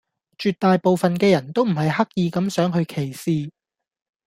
[0.39, 3.51] 絕大部份嘅人都唔係刻意咁想去歧視